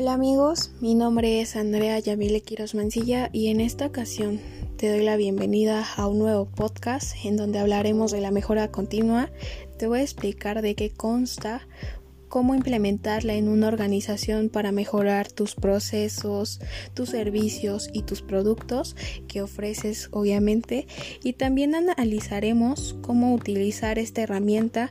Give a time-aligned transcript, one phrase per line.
[0.00, 4.40] Hola amigos, mi nombre es Andrea Yamile Quiroz Mancilla y en esta ocasión
[4.78, 9.30] te doy la bienvenida a un nuevo podcast en donde hablaremos de la mejora continua.
[9.78, 11.68] Te voy a explicar de qué consta,
[12.28, 16.60] cómo implementarla en una organización para mejorar tus procesos,
[16.94, 18.96] tus servicios y tus productos
[19.28, 20.86] que ofreces obviamente
[21.22, 24.90] y también analizaremos cómo utilizar esta herramienta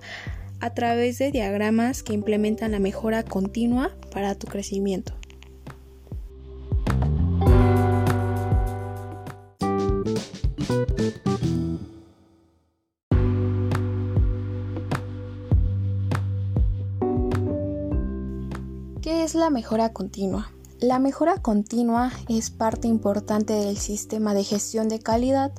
[0.62, 5.14] a través de diagramas que implementan la mejora continua para tu crecimiento.
[19.02, 20.52] ¿Qué es la mejora continua?
[20.80, 25.52] La mejora continua es parte importante del sistema de gestión de calidad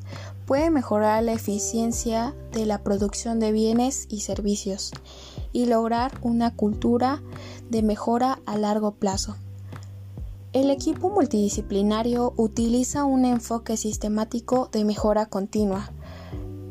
[0.51, 4.91] puede mejorar la eficiencia de la producción de bienes y servicios
[5.52, 7.23] y lograr una cultura
[7.69, 9.37] de mejora a largo plazo.
[10.52, 15.93] El equipo multidisciplinario utiliza un enfoque sistemático de mejora continua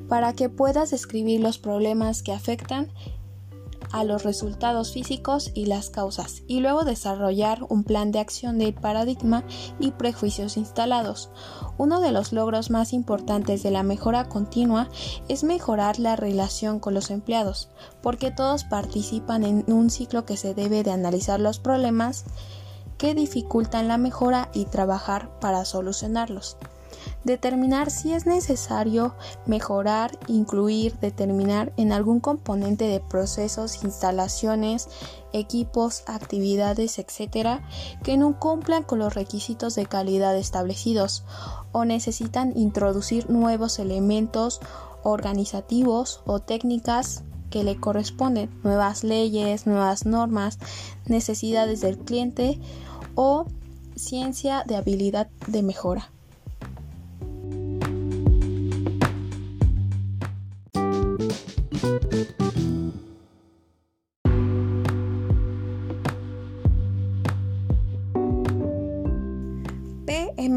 [0.10, 2.92] para que puedas describir los problemas que afectan
[3.92, 8.74] a los resultados físicos y las causas, y luego desarrollar un plan de acción de
[8.74, 9.44] paradigma
[9.80, 11.30] y prejuicios instalados.
[11.78, 14.90] Uno de los logros más importantes de la mejora continua
[15.28, 17.70] es mejorar la relación con los empleados,
[18.02, 22.26] porque todos participan en un ciclo que se debe de analizar los problemas
[22.98, 26.58] que dificultan la mejora y trabajar para solucionarlos.
[27.24, 29.14] Determinar si es necesario
[29.46, 34.88] mejorar, incluir, determinar en algún componente de procesos, instalaciones,
[35.34, 37.60] equipos, actividades, etc.,
[38.04, 41.26] que no cumplan con los requisitos de calidad establecidos
[41.74, 44.62] o necesitan introducir nuevos elementos
[45.04, 50.58] organizativos o técnicas que le corresponden, nuevas leyes, nuevas normas,
[51.06, 52.60] necesidades del cliente
[53.16, 53.46] o
[53.96, 56.12] ciencia de habilidad de mejora.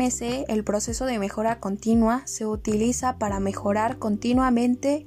[0.02, 5.06] El proceso de mejora continua, se utiliza para mejorar continuamente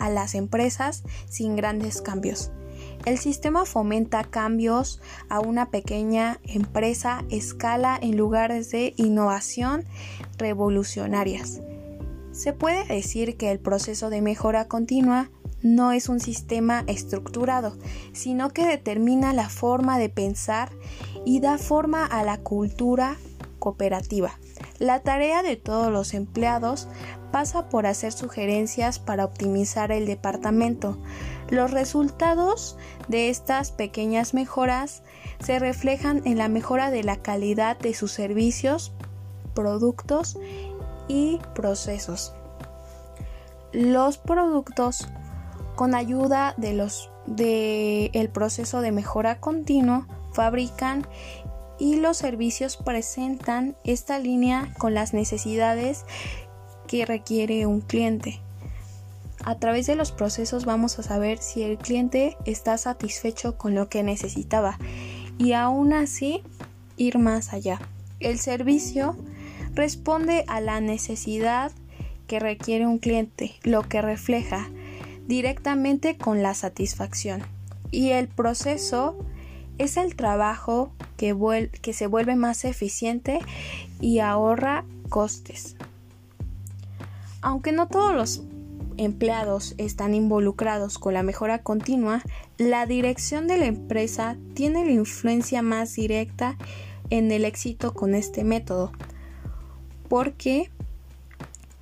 [0.00, 2.50] a las empresas sin grandes cambios.
[3.04, 9.84] El sistema fomenta cambios a una pequeña empresa escala en lugares de innovación
[10.36, 11.60] revolucionarias.
[12.32, 15.30] Se puede decir que el proceso de mejora continua
[15.62, 17.78] no es un sistema estructurado,
[18.12, 20.72] sino que determina la forma de pensar
[21.24, 23.16] y da forma a la cultura
[23.64, 24.38] cooperativa.
[24.78, 26.86] La tarea de todos los empleados
[27.32, 30.98] pasa por hacer sugerencias para optimizar el departamento.
[31.48, 32.76] Los resultados
[33.08, 35.02] de estas pequeñas mejoras
[35.42, 38.92] se reflejan en la mejora de la calidad de sus servicios,
[39.54, 40.38] productos
[41.08, 42.34] y procesos.
[43.72, 45.08] Los productos
[45.74, 51.06] con ayuda de los de el proceso de mejora continuo fabrican
[51.78, 56.04] y los servicios presentan esta línea con las necesidades
[56.86, 58.40] que requiere un cliente.
[59.44, 63.88] A través de los procesos vamos a saber si el cliente está satisfecho con lo
[63.88, 64.78] que necesitaba
[65.36, 66.42] y aún así
[66.96, 67.80] ir más allá.
[68.20, 69.16] El servicio
[69.74, 71.72] responde a la necesidad
[72.26, 74.70] que requiere un cliente, lo que refleja
[75.26, 77.42] directamente con la satisfacción.
[77.90, 79.18] Y el proceso
[79.78, 83.40] es el trabajo que, que se vuelve más eficiente
[84.00, 85.76] y ahorra costes.
[87.40, 88.42] Aunque no todos los
[88.96, 92.22] empleados están involucrados con la mejora continua,
[92.58, 96.56] la dirección de la empresa tiene la influencia más directa
[97.10, 98.92] en el éxito con este método,
[100.08, 100.70] porque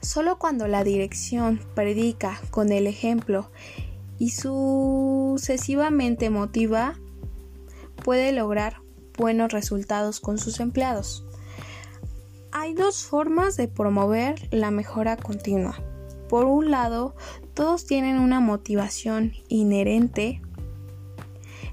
[0.01, 3.51] solo cuando la dirección predica con el ejemplo
[4.19, 6.95] y sucesivamente motiva,
[8.05, 8.83] puede lograr
[9.17, 11.25] buenos resultados con sus empleados.
[12.51, 15.83] Hay dos formas de promover la mejora continua.
[16.29, 17.15] Por un lado,
[17.55, 20.43] todos tienen una motivación inherente.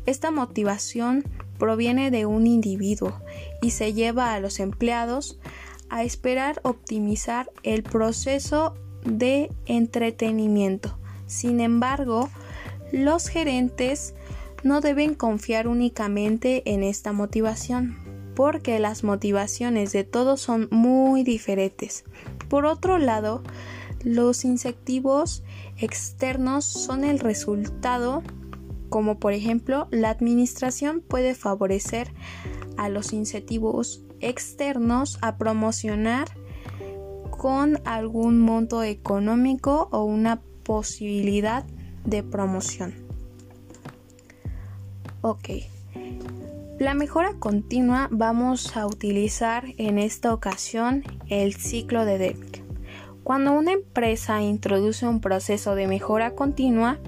[0.06, 1.24] Esta motivación
[1.58, 3.14] proviene de un individuo
[3.62, 5.40] y se lleva a los empleados
[5.90, 10.98] a esperar optimizar el proceso de entretenimiento.
[11.26, 12.30] Sin embargo,
[12.92, 14.14] los gerentes
[14.64, 17.98] no deben confiar únicamente en esta motivación,
[18.36, 22.04] porque las motivaciones de todos son muy diferentes.
[22.50, 23.44] Por otro lado,
[24.04, 25.44] los incentivos
[25.78, 28.24] externos son el resultado,
[28.90, 32.12] como por ejemplo la administración puede favorecer
[32.78, 36.28] a los incentivos externos a promocionar
[37.30, 41.66] con algún monto económico o una posibilidad
[42.06, 43.09] de promoción.
[45.22, 45.50] Ok.
[46.80, 52.64] La mejora continua vamos a utilizar en esta ocasión el ciclo de Deming.
[53.24, 57.00] Cuando una empresa introduce un proceso de mejora continua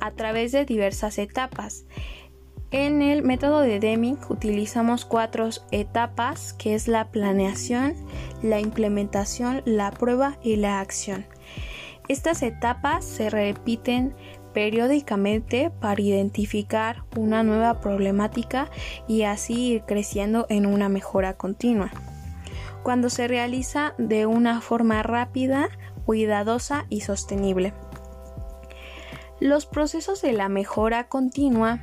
[0.00, 1.84] a través de diversas etapas,
[2.70, 7.94] en el método de Deming utilizamos cuatro etapas que es la planeación,
[8.40, 11.26] la implementación, la prueba y la acción.
[12.08, 14.14] Estas etapas se repiten
[14.56, 18.70] periódicamente para identificar una nueva problemática
[19.06, 21.90] y así ir creciendo en una mejora continua.
[22.82, 25.68] Cuando se realiza de una forma rápida,
[26.06, 27.74] cuidadosa y sostenible.
[29.40, 31.78] Los procesos de la mejora continua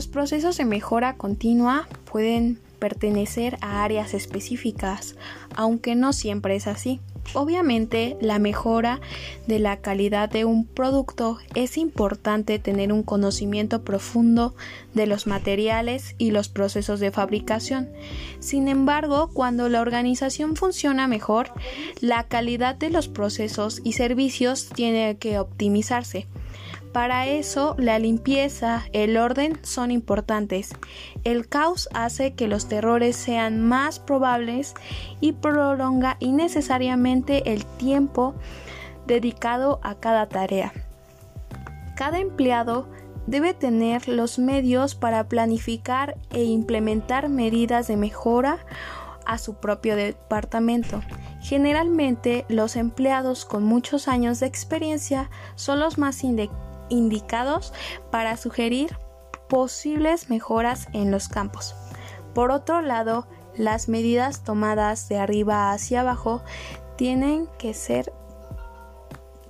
[0.00, 5.14] Los procesos de mejora continua pueden pertenecer a áreas específicas,
[5.54, 7.00] aunque no siempre es así.
[7.34, 9.02] Obviamente, la mejora
[9.46, 14.54] de la calidad de un producto es importante tener un conocimiento profundo
[14.94, 17.90] de los materiales y los procesos de fabricación.
[18.38, 21.52] Sin embargo, cuando la organización funciona mejor,
[22.00, 26.26] la calidad de los procesos y servicios tiene que optimizarse.
[26.92, 30.70] Para eso, la limpieza, el orden son importantes.
[31.22, 34.74] El caos hace que los terrores sean más probables
[35.20, 38.34] y prolonga innecesariamente el tiempo
[39.06, 40.72] dedicado a cada tarea.
[41.94, 42.88] Cada empleado
[43.26, 48.58] debe tener los medios para planificar e implementar medidas de mejora
[49.26, 51.02] a su propio departamento.
[51.40, 56.69] Generalmente los empleados con muchos años de experiencia son los más indicados
[58.10, 58.96] para sugerir
[59.48, 61.74] posibles mejoras en los campos.
[62.34, 63.26] Por otro lado,
[63.56, 66.42] las medidas tomadas de arriba hacia abajo
[66.96, 68.12] tienen que ser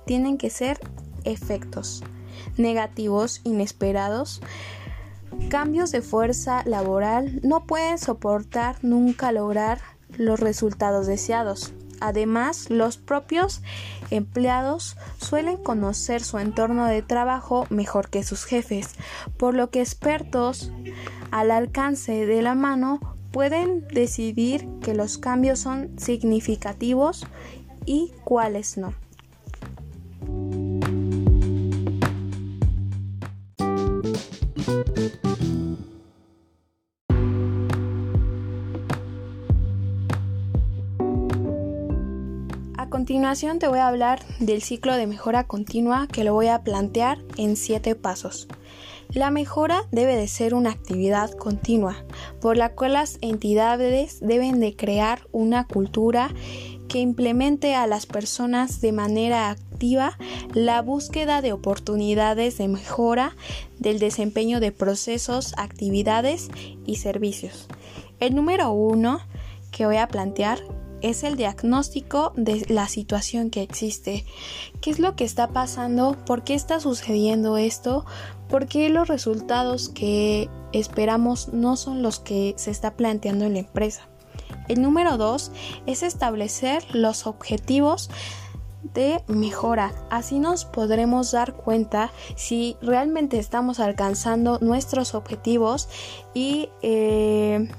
[0.05, 0.79] tienen que ser
[1.23, 2.03] efectos
[2.57, 4.41] negativos inesperados.
[5.49, 9.79] Cambios de fuerza laboral no pueden soportar nunca lograr
[10.17, 11.73] los resultados deseados.
[12.01, 13.61] Además, los propios
[14.09, 18.95] empleados suelen conocer su entorno de trabajo mejor que sus jefes,
[19.37, 20.71] por lo que expertos
[21.29, 22.99] al alcance de la mano
[23.31, 27.25] pueden decidir que los cambios son significativos
[27.85, 28.93] y cuáles no.
[43.21, 47.19] Continuación te voy a hablar del ciclo de mejora continua que lo voy a plantear
[47.37, 48.47] en siete pasos.
[49.13, 52.03] La mejora debe de ser una actividad continua,
[52.41, 56.33] por la cual las entidades deben de crear una cultura
[56.87, 60.17] que implemente a las personas de manera activa
[60.55, 63.35] la búsqueda de oportunidades de mejora
[63.77, 66.49] del desempeño de procesos, actividades
[66.87, 67.67] y servicios.
[68.19, 69.19] El número uno
[69.69, 70.63] que voy a plantear
[71.01, 74.25] es el diagnóstico de la situación que existe.
[74.81, 76.15] ¿Qué es lo que está pasando?
[76.25, 78.05] ¿Por qué está sucediendo esto?
[78.49, 83.59] ¿Por qué los resultados que esperamos no son los que se está planteando en la
[83.59, 84.07] empresa?
[84.67, 85.51] El número dos
[85.85, 88.09] es establecer los objetivos
[88.93, 89.93] de mejora.
[90.09, 95.87] Así nos podremos dar cuenta si realmente estamos alcanzando nuestros objetivos
[96.33, 97.69] y eh,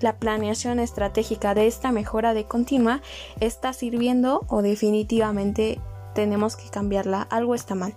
[0.00, 3.02] la planeación estratégica de esta mejora de continua
[3.40, 5.80] está sirviendo o definitivamente
[6.14, 7.94] tenemos que cambiarla, algo está mal.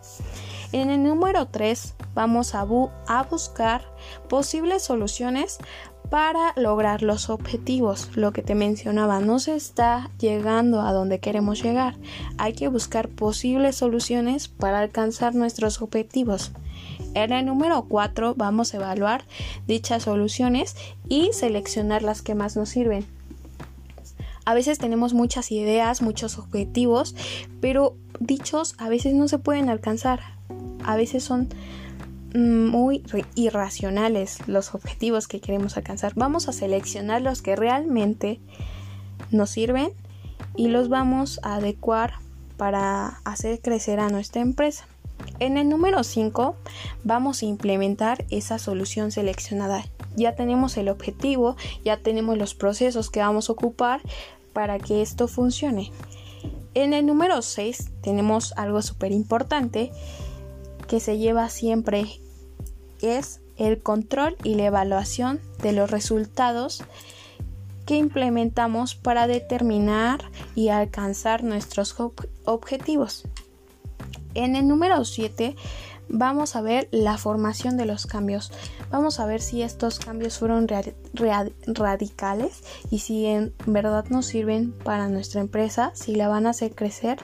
[0.71, 2.65] En el número 3 vamos a,
[3.07, 3.83] a buscar
[4.29, 5.57] posibles soluciones
[6.09, 8.09] para lograr los objetivos.
[8.15, 11.95] Lo que te mencionaba, no se está llegando a donde queremos llegar.
[12.37, 16.51] Hay que buscar posibles soluciones para alcanzar nuestros objetivos.
[17.13, 19.25] En el número 4 vamos a evaluar
[19.67, 20.75] dichas soluciones
[21.09, 23.05] y seleccionar las que más nos sirven.
[24.45, 27.15] A veces tenemos muchas ideas, muchos objetivos,
[27.59, 30.21] pero dichos a veces no se pueden alcanzar.
[30.83, 31.49] A veces son
[32.33, 33.03] mm, muy
[33.35, 36.13] irracionales los objetivos que queremos alcanzar.
[36.15, 38.39] Vamos a seleccionar los que realmente
[39.29, 39.91] nos sirven
[40.55, 42.15] y los vamos a adecuar
[42.57, 44.85] para hacer crecer a nuestra empresa.
[45.41, 46.55] En el número 5
[47.03, 49.83] vamos a implementar esa solución seleccionada.
[50.15, 54.01] ya tenemos el objetivo, ya tenemos los procesos que vamos a ocupar
[54.53, 55.91] para que esto funcione.
[56.75, 59.91] En el número 6 tenemos algo súper importante
[60.87, 62.05] que se lleva siempre,
[63.01, 66.83] es el control y la evaluación de los resultados
[67.87, 71.95] que implementamos para determinar y alcanzar nuestros
[72.45, 73.25] objetivos.
[74.33, 75.55] En el número 7
[76.09, 78.51] vamos a ver la formación de los cambios.
[78.89, 80.67] Vamos a ver si estos cambios fueron
[81.65, 86.75] radicales y si en verdad nos sirven para nuestra empresa, si la van a hacer
[86.75, 87.19] crecer.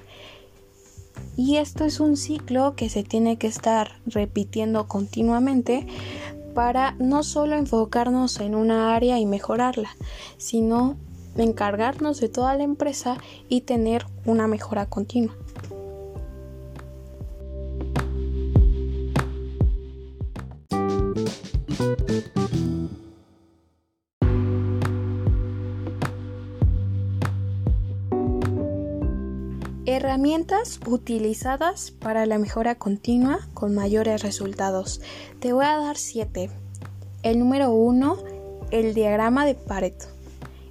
[1.36, 5.88] Y esto es un ciclo que se tiene que estar repitiendo continuamente
[6.54, 9.96] para no solo enfocarnos en una área y mejorarla,
[10.38, 10.98] sino
[11.36, 15.36] encargarnos de toda la empresa y tener una mejora continua.
[30.18, 35.00] Herramientas utilizadas para la mejora continua con mayores resultados.
[35.40, 36.50] Te voy a dar 7.
[37.22, 38.18] El número 1,
[38.72, 40.08] el diagrama de Pareto.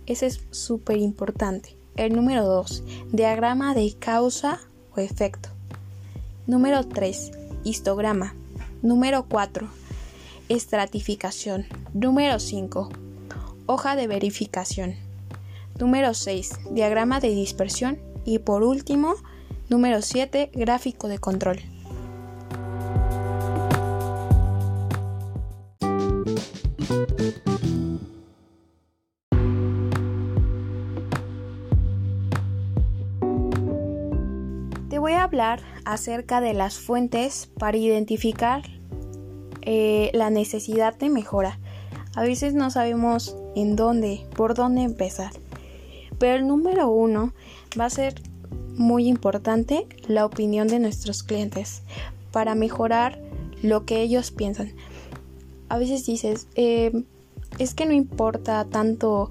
[0.07, 1.77] Ese es súper importante.
[1.95, 4.59] El número 2, diagrama de causa
[4.97, 5.51] o efecto.
[6.49, 7.31] Número 3,
[7.63, 8.35] histograma.
[8.83, 9.69] Número 4,
[10.49, 11.67] estratificación.
[11.95, 12.89] Número 5,
[13.67, 14.97] hoja de verificación.
[15.79, 19.15] Número 6, diagrama de dispersión y por último,
[19.69, 21.61] número 7, gráfico de control.
[34.89, 38.63] Te voy a hablar acerca de las fuentes para identificar
[39.63, 41.59] eh, la necesidad de mejora.
[42.15, 45.33] A veces no sabemos en dónde, por dónde empezar.
[46.19, 47.35] Pero el número uno
[47.79, 48.23] va a ser
[48.77, 51.83] muy importante la opinión de nuestros clientes
[52.33, 53.21] para mejorar
[53.63, 54.73] lo que ellos piensan.
[55.69, 57.05] A veces dices, eh,
[57.59, 59.31] es que no importa tanto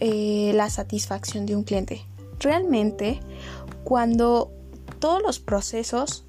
[0.00, 2.02] eh, la satisfacción de un cliente.
[2.40, 3.20] Realmente,
[3.84, 4.50] cuando
[4.98, 6.24] todos los procesos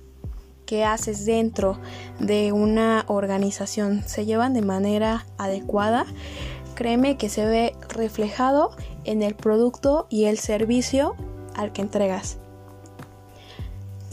[0.65, 1.77] que haces dentro
[2.19, 6.05] de una organización se llevan de manera adecuada,
[6.75, 8.71] créeme que se ve reflejado
[9.03, 11.15] en el producto y el servicio
[11.55, 12.37] al que entregas.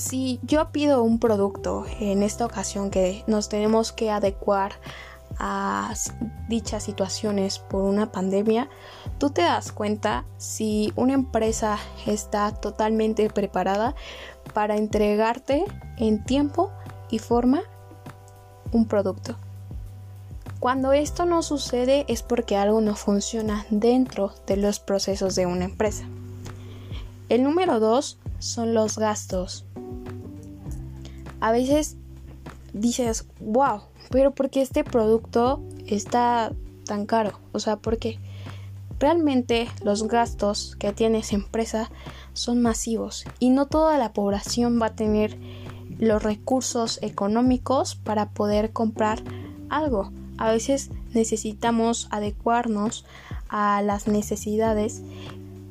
[0.01, 4.73] Si yo pido un producto en esta ocasión que nos tenemos que adecuar
[5.39, 5.93] a
[6.49, 8.71] dichas situaciones por una pandemia,
[9.19, 11.77] tú te das cuenta si una empresa
[12.07, 13.95] está totalmente preparada
[14.55, 15.67] para entregarte
[15.99, 16.71] en tiempo
[17.11, 17.61] y forma
[18.73, 19.37] un producto.
[20.61, 25.67] Cuando esto no sucede es porque algo no funciona dentro de los procesos de una
[25.67, 26.05] empresa.
[27.29, 29.67] El número dos son los gastos.
[31.41, 31.97] A veces
[32.73, 36.53] dices, wow, pero ¿por qué este producto está
[36.85, 37.39] tan caro?
[37.53, 38.19] O sea, porque
[38.99, 41.91] realmente los gastos que tiene esa empresa
[42.35, 45.37] son masivos y no toda la población va a tener
[45.99, 49.23] los recursos económicos para poder comprar
[49.69, 50.13] algo.
[50.39, 53.05] A veces necesitamos adecuarnos
[53.49, 55.03] a las necesidades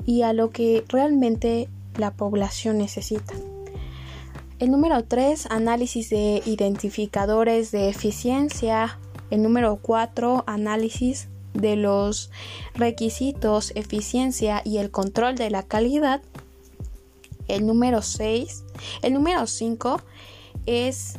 [0.05, 3.33] y a lo que realmente la población necesita.
[4.59, 8.99] El número 3, análisis de identificadores de eficiencia.
[9.29, 12.29] El número 4, análisis de los
[12.73, 16.21] requisitos, eficiencia y el control de la calidad.
[17.47, 18.65] El número 6,
[19.01, 20.01] el número 5
[20.65, 21.13] es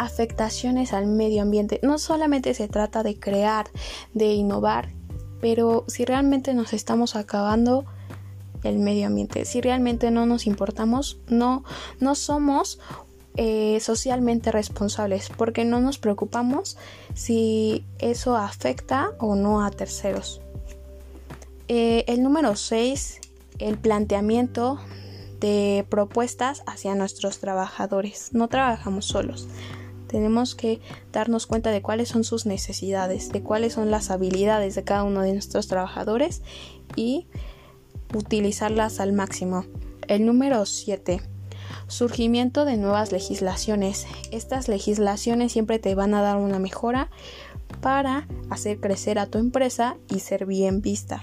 [0.00, 1.78] afectaciones al medio ambiente.
[1.84, 3.66] No solamente se trata de crear,
[4.14, 4.90] de innovar,
[5.40, 7.84] pero si realmente nos estamos acabando
[8.64, 11.64] el medio ambiente, si realmente no nos importamos, no,
[12.00, 12.80] no somos
[13.36, 16.76] eh, socialmente responsables, porque no nos preocupamos
[17.14, 20.40] si eso afecta o no a terceros.
[21.68, 23.20] Eh, el número 6,
[23.58, 24.78] el planteamiento
[25.40, 28.30] de propuestas hacia nuestros trabajadores.
[28.32, 29.48] No trabajamos solos,
[30.14, 30.80] tenemos que
[31.12, 35.22] darnos cuenta de cuáles son sus necesidades, de cuáles son las habilidades de cada uno
[35.22, 36.40] de nuestros trabajadores
[36.94, 37.26] y
[38.12, 39.64] utilizarlas al máximo.
[40.08, 41.20] El número 7.
[41.86, 44.06] Surgimiento de nuevas legislaciones.
[44.30, 47.10] Estas legislaciones siempre te van a dar una mejora
[47.80, 51.22] para hacer crecer a tu empresa y ser bien vista.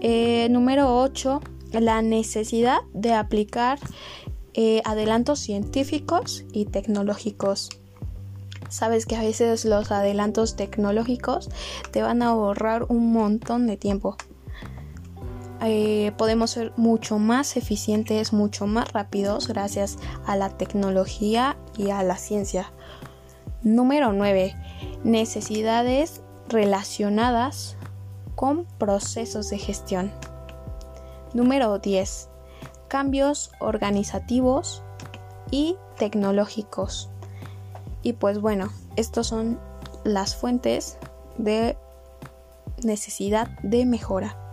[0.00, 1.40] Eh, número 8.
[1.72, 3.78] La necesidad de aplicar
[4.54, 7.68] eh, adelantos científicos y tecnológicos.
[8.68, 11.50] Sabes que a veces los adelantos tecnológicos
[11.90, 14.16] te van a ahorrar un montón de tiempo.
[15.62, 22.02] Eh, podemos ser mucho más eficientes, mucho más rápidos gracias a la tecnología y a
[22.02, 22.72] la ciencia.
[23.62, 24.54] Número 9.
[25.02, 27.76] Necesidades relacionadas
[28.34, 30.12] con procesos de gestión.
[31.32, 32.28] Número 10.
[32.88, 34.82] Cambios organizativos
[35.50, 37.10] y tecnológicos.
[38.02, 39.58] Y pues bueno, estos son
[40.04, 40.98] las fuentes
[41.38, 41.76] de
[42.84, 44.45] necesidad de mejora.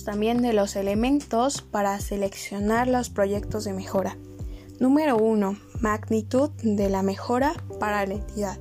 [0.00, 4.16] También de los elementos para seleccionar los proyectos de mejora.
[4.80, 5.58] Número 1.
[5.80, 8.58] Magnitud de la mejora para la entidad.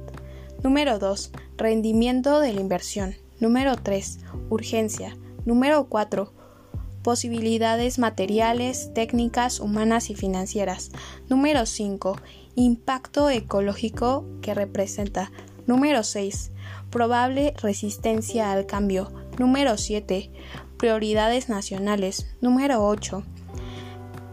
[0.62, 1.32] Número 2.
[1.56, 3.16] Rendimiento de la inversión.
[3.40, 4.20] Número 3.
[4.50, 5.18] Urgencia.
[5.46, 6.34] Número 4.
[7.02, 10.92] Posibilidades materiales, técnicas, humanas y financieras.
[11.30, 12.18] Número 5.
[12.56, 15.32] Impacto ecológico que representa.
[15.66, 16.52] Número 6.
[16.90, 19.12] Probable resistencia al cambio.
[19.40, 20.30] Número 7.
[20.82, 22.26] Prioridades nacionales.
[22.42, 23.22] Número 8.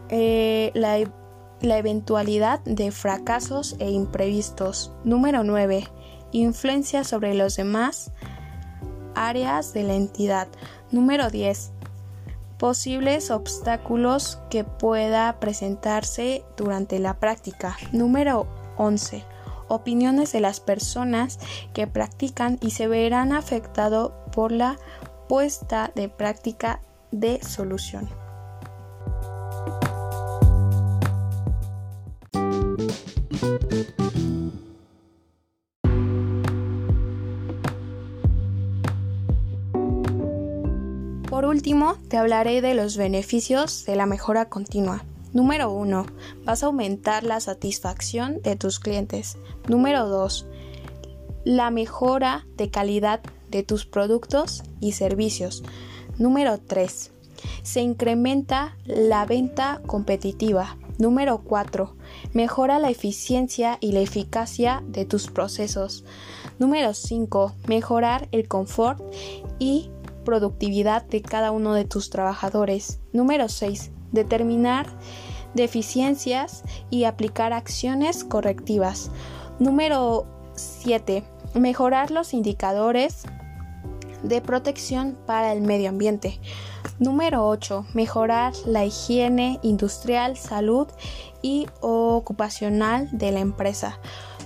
[0.09, 0.97] Eh, la,
[1.61, 4.91] la eventualidad de fracasos e imprevistos.
[5.03, 5.87] Número 9.
[6.31, 8.11] Influencia sobre los demás
[9.13, 10.47] áreas de la entidad.
[10.89, 11.71] Número 10.
[12.57, 17.77] Posibles obstáculos que pueda presentarse durante la práctica.
[17.91, 19.23] Número 11.
[19.67, 21.37] Opiniones de las personas
[21.75, 24.79] que practican y se verán afectados por la
[25.29, 26.81] puesta de práctica
[27.11, 28.09] de solución.
[41.29, 45.05] Por último, te hablaré de los beneficios de la mejora continua.
[45.31, 46.07] Número 1.
[46.43, 49.37] Vas a aumentar la satisfacción de tus clientes.
[49.67, 50.47] Número 2.
[51.45, 55.63] La mejora de calidad de tus productos y servicios.
[56.17, 57.11] Número 3.
[57.63, 60.77] Se incrementa la venta competitiva.
[60.97, 61.95] Número 4.
[62.33, 66.03] Mejora la eficiencia y la eficacia de tus procesos.
[66.59, 67.53] Número 5.
[67.67, 69.01] Mejorar el confort
[69.59, 69.89] y
[70.25, 72.99] productividad de cada uno de tus trabajadores.
[73.13, 73.91] Número 6.
[74.11, 74.87] Determinar
[75.53, 79.09] deficiencias y aplicar acciones correctivas.
[79.57, 81.23] Número 7.
[81.53, 83.23] Mejorar los indicadores
[84.23, 86.39] de protección para el medio ambiente.
[86.99, 87.85] Número 8.
[87.93, 90.87] Mejorar la higiene industrial, salud
[91.41, 93.99] y ocupacional de la empresa.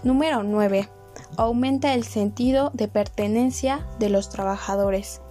[0.03, 0.89] Número 9.
[1.37, 5.21] Aumenta el sentido de pertenencia de los trabajadores.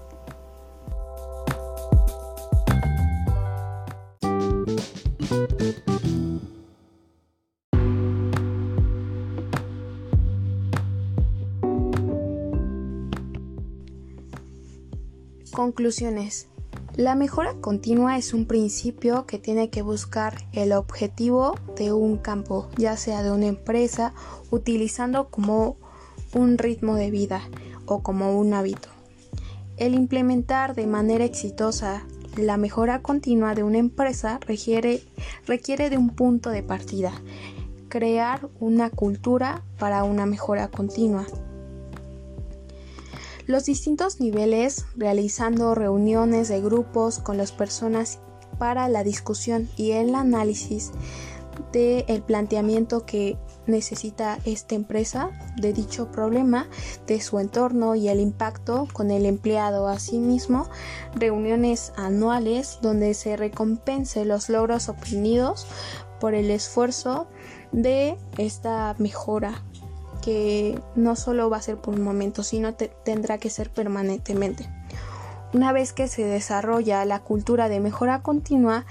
[15.52, 16.48] Conclusiones.
[16.96, 22.70] La mejora continua es un principio que tiene que buscar el objetivo de un campo,
[22.78, 24.14] ya sea de una empresa,
[24.50, 25.76] utilizando como
[26.34, 27.42] un ritmo de vida
[27.84, 28.88] o como un hábito.
[29.76, 32.06] El implementar de manera exitosa
[32.38, 35.02] la mejora continua de una empresa requiere,
[35.46, 37.12] requiere de un punto de partida,
[37.88, 41.26] crear una cultura para una mejora continua
[43.46, 48.20] los distintos niveles realizando reuniones de grupos con las personas
[48.58, 50.92] para la discusión y el análisis
[51.72, 56.68] del planteamiento que necesita esta empresa de dicho problema,
[57.06, 59.88] de su entorno y el impacto con el empleado.
[59.88, 60.68] Asimismo,
[61.14, 65.66] reuniones anuales donde se recompense los logros obtenidos
[66.20, 67.26] por el esfuerzo
[67.72, 69.62] de esta mejora
[70.22, 74.70] que no solo va a ser por un momento, sino tendrá que ser permanentemente.
[75.52, 78.86] Una vez que se desarrolla la cultura de mejora continua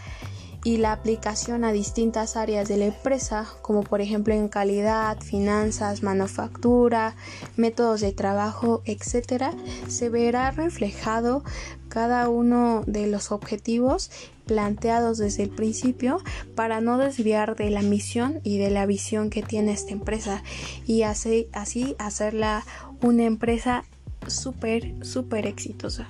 [0.63, 6.03] y la aplicación a distintas áreas de la empresa, como por ejemplo en calidad, finanzas,
[6.03, 7.15] manufactura,
[7.55, 9.55] métodos de trabajo, etc.,
[9.87, 11.43] se verá reflejado
[11.89, 14.11] cada uno de los objetivos
[14.45, 16.19] planteados desde el principio
[16.55, 20.43] para no desviar de la misión y de la visión que tiene esta empresa
[20.85, 22.65] y así, así hacerla
[23.01, 23.83] una empresa
[24.27, 26.07] súper, súper exitosa.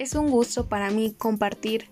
[0.00, 1.88] Es un gusto para mí compartir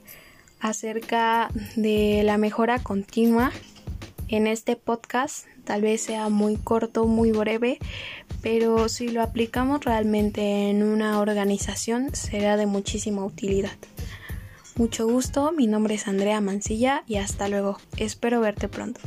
[0.61, 3.53] acerca de la mejora continua
[4.29, 5.45] en este podcast.
[5.65, 7.79] Tal vez sea muy corto, muy breve,
[8.41, 13.77] pero si lo aplicamos realmente en una organización será de muchísima utilidad.
[14.77, 17.77] Mucho gusto, mi nombre es Andrea Mancilla y hasta luego.
[17.99, 19.03] Espero verte pronto.